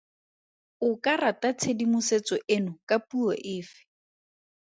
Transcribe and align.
O 0.87 0.89
ka 1.03 1.13
rata 1.21 1.49
tshedimosetso 1.59 2.35
eno 2.55 2.71
ka 2.87 2.97
puo 3.09 3.31
efe? 3.55 3.79